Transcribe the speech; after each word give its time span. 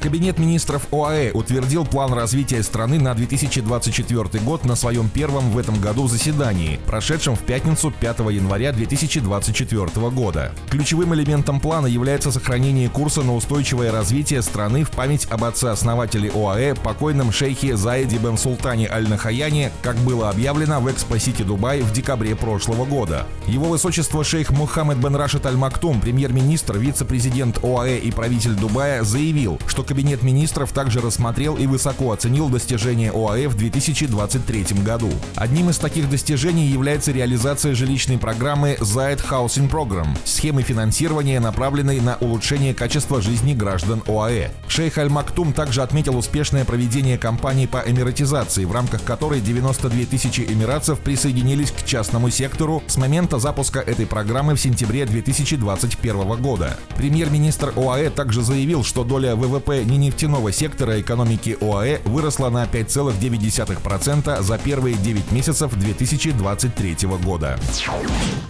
Кабинет 0.00 0.38
министров 0.38 0.86
ОАЭ 0.92 1.32
утвердил 1.32 1.84
план 1.84 2.12
развития 2.12 2.62
страны 2.62 3.00
на 3.00 3.14
2024 3.14 4.44
год 4.44 4.64
на 4.64 4.76
своем 4.76 5.08
первом 5.08 5.50
в 5.50 5.58
этом 5.58 5.80
году 5.80 6.06
заседании, 6.06 6.78
прошедшем 6.86 7.34
в 7.34 7.40
пятницу 7.40 7.92
5 7.98 8.20
января 8.30 8.70
2024 8.72 10.10
года. 10.10 10.52
Ключевым 10.70 11.16
элементом 11.16 11.58
плана 11.58 11.88
является 11.88 12.30
сохранение 12.30 12.88
курса 12.88 13.22
на 13.22 13.34
устойчивое 13.34 13.90
развитие 13.90 14.42
страны 14.42 14.84
в 14.84 14.92
память 14.92 15.26
об 15.30 15.42
отце-основателе 15.42 16.30
ОАЭ, 16.30 16.76
покойном 16.76 17.32
шейхе 17.32 17.76
Заиде 17.76 18.18
бен 18.18 18.38
Султане 18.38 18.88
Аль-Нахаяне, 18.88 19.72
как 19.82 19.96
было 19.96 20.30
объявлено 20.30 20.78
в 20.78 20.86
Экспо-Сити 20.86 21.42
Дубай 21.42 21.80
в 21.80 21.92
декабре 21.92 22.36
прошлого 22.36 22.84
года. 22.84 23.26
Его 23.48 23.66
высочество 23.66 24.22
шейх 24.22 24.50
Мухаммед 24.50 24.98
бен 24.98 25.16
Рашид 25.16 25.44
Аль-Мактум, 25.44 26.00
премьер-министр, 26.00 26.78
вице-президент 26.78 27.64
ОАЭ 27.64 27.98
и 27.98 28.12
правитель 28.12 28.54
Дубая, 28.54 29.02
заявил, 29.02 29.58
что 29.66 29.87
Кабинет 29.88 30.22
министров 30.22 30.72
также 30.72 31.00
рассмотрел 31.00 31.56
и 31.56 31.66
высоко 31.66 32.12
оценил 32.12 32.50
достижения 32.50 33.10
ОАЭ 33.10 33.48
в 33.48 33.56
2023 33.56 34.82
году. 34.84 35.10
Одним 35.34 35.70
из 35.70 35.78
таких 35.78 36.10
достижений 36.10 36.66
является 36.66 37.10
реализация 37.10 37.74
жилищной 37.74 38.18
программы 38.18 38.76
Zayed 38.80 39.26
Housing 39.26 39.70
Program, 39.70 40.08
схемы 40.26 40.60
финансирования, 40.60 41.40
направленной 41.40 42.00
на 42.00 42.18
улучшение 42.20 42.74
качества 42.74 43.22
жизни 43.22 43.54
граждан 43.54 44.02
ОАЭ. 44.06 44.50
Шейх 44.68 44.98
Аль-Мактум 44.98 45.54
также 45.54 45.80
отметил 45.80 46.18
успешное 46.18 46.66
проведение 46.66 47.16
кампании 47.16 47.64
по 47.64 47.78
эмиратизации, 47.78 48.66
в 48.66 48.72
рамках 48.72 49.02
которой 49.04 49.40
92 49.40 50.04
тысячи 50.04 50.42
эмиратцев 50.42 50.98
присоединились 51.00 51.70
к 51.70 51.86
частному 51.86 52.28
сектору 52.28 52.82
с 52.88 52.98
момента 52.98 53.38
запуска 53.38 53.80
этой 53.80 54.04
программы 54.04 54.54
в 54.54 54.60
сентябре 54.60 55.06
2021 55.06 56.42
года. 56.42 56.76
Премьер-министр 56.98 57.72
ОАЭ 57.74 58.10
также 58.10 58.42
заявил, 58.42 58.84
что 58.84 59.02
доля 59.02 59.34
ВВП 59.34 59.77
ненефтяного 59.84 60.52
сектора 60.52 61.00
экономики 61.00 61.56
ОАЭ 61.60 62.00
выросла 62.04 62.50
на 62.50 62.64
5,9% 62.64 64.42
за 64.42 64.58
первые 64.58 64.96
9 64.96 65.32
месяцев 65.32 65.74
2023 65.74 66.96
года. 67.24 67.58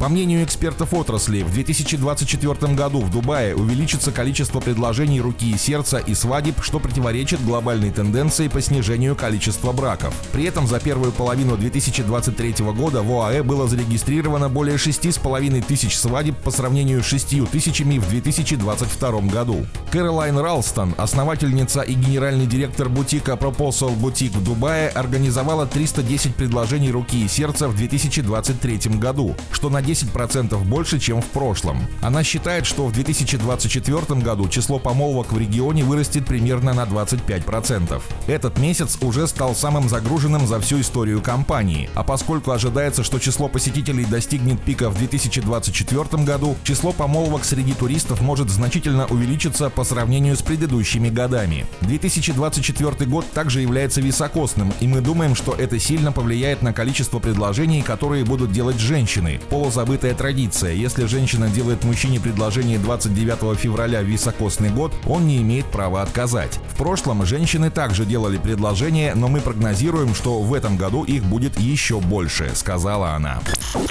По 0.00 0.08
мнению 0.08 0.42
экспертов 0.42 0.94
отрасли, 0.94 1.42
в 1.42 1.52
2024 1.52 2.72
году 2.72 3.00
в 3.00 3.10
Дубае 3.10 3.54
увеличится 3.54 4.10
количество 4.10 4.58
предложений 4.58 5.20
руки 5.20 5.50
и 5.50 5.58
сердца 5.58 5.98
и 5.98 6.14
свадеб, 6.14 6.62
что 6.62 6.80
противоречит 6.80 7.44
глобальной 7.44 7.90
тенденции 7.90 8.48
по 8.48 8.62
снижению 8.62 9.14
количества 9.14 9.72
браков. 9.72 10.14
При 10.32 10.44
этом 10.44 10.66
за 10.66 10.80
первую 10.80 11.12
половину 11.12 11.58
2023 11.58 12.64
года 12.72 13.02
в 13.02 13.12
ОАЭ 13.12 13.42
было 13.42 13.68
зарегистрировано 13.68 14.48
более 14.48 14.76
6,5 14.76 15.62
тысяч 15.66 15.98
свадеб 15.98 16.34
по 16.38 16.50
сравнению 16.50 17.02
с 17.02 17.06
6 17.06 17.50
тысячами 17.50 17.98
в 17.98 18.08
2022 18.08 19.20
году. 19.30 19.66
Кэролайн 19.90 20.38
Ралстон, 20.38 20.94
основательница 20.96 21.82
и 21.82 21.92
генеральный 21.92 22.46
директор 22.46 22.88
бутика 22.88 23.32
Proposal 23.32 23.94
Boutique 24.00 24.38
в 24.38 24.42
Дубае, 24.42 24.88
организовала 24.88 25.66
310 25.66 26.34
предложений 26.36 26.92
руки 26.92 27.22
и 27.22 27.28
сердца 27.28 27.68
в 27.68 27.76
2023 27.76 28.96
году, 28.96 29.36
что 29.52 29.68
на 29.68 29.89
10% 29.90 30.56
больше, 30.64 30.98
чем 30.98 31.20
в 31.20 31.26
прошлом. 31.26 31.80
Она 32.00 32.22
считает, 32.22 32.66
что 32.66 32.86
в 32.86 32.92
2024 32.92 34.20
году 34.20 34.48
число 34.48 34.78
помолвок 34.78 35.32
в 35.32 35.38
регионе 35.38 35.84
вырастет 35.84 36.26
примерно 36.26 36.74
на 36.74 36.84
25%. 36.84 38.00
Этот 38.26 38.58
месяц 38.58 38.98
уже 39.00 39.26
стал 39.26 39.54
самым 39.54 39.88
загруженным 39.88 40.46
за 40.46 40.60
всю 40.60 40.80
историю 40.80 41.20
компании, 41.20 41.90
а 41.94 42.02
поскольку 42.02 42.52
ожидается, 42.52 43.02
что 43.02 43.18
число 43.18 43.48
посетителей 43.48 44.04
достигнет 44.04 44.60
пика 44.62 44.90
в 44.90 44.98
2024 44.98 46.22
году, 46.24 46.56
число 46.64 46.92
помолвок 46.92 47.44
среди 47.44 47.72
туристов 47.72 48.20
может 48.20 48.50
значительно 48.50 49.06
увеличиться 49.06 49.70
по 49.70 49.84
сравнению 49.84 50.36
с 50.36 50.42
предыдущими 50.42 51.08
годами. 51.08 51.66
2024 51.82 53.06
год 53.10 53.26
также 53.32 53.60
является 53.60 54.00
високосным, 54.00 54.72
и 54.80 54.86
мы 54.86 55.00
думаем, 55.00 55.34
что 55.34 55.52
это 55.52 55.78
сильно 55.78 56.12
повлияет 56.12 56.62
на 56.62 56.72
количество 56.72 57.18
предложений, 57.18 57.82
которые 57.82 58.24
будут 58.24 58.52
делать 58.52 58.78
женщины. 58.78 59.40
Полузабытая 59.80 60.14
традиция. 60.14 60.74
Если 60.74 61.06
женщина 61.06 61.48
делает 61.48 61.84
мужчине 61.84 62.20
предложение 62.20 62.78
29 62.78 63.58
февраля 63.58 64.02
в 64.02 64.04
високосный 64.04 64.68
год, 64.68 64.92
он 65.06 65.26
не 65.26 65.38
имеет 65.38 65.64
права 65.64 66.02
отказать. 66.02 66.60
В 66.68 66.76
прошлом 66.76 67.24
женщины 67.24 67.70
также 67.70 68.04
делали 68.04 68.36
предложения, 68.36 69.14
но 69.14 69.28
мы 69.28 69.40
прогнозируем, 69.40 70.14
что 70.14 70.42
в 70.42 70.52
этом 70.52 70.76
году 70.76 71.04
их 71.04 71.24
будет 71.24 71.58
еще 71.58 71.98
больше, 71.98 72.50
сказала 72.54 73.12
она. 73.12 73.40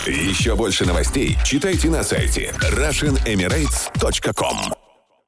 Еще 0.06 0.56
больше 0.56 0.86
новостей 0.86 1.36
читайте 1.44 1.90
на 1.90 2.04
сайте 2.04 2.54
RussianEmirates.com 2.62 4.79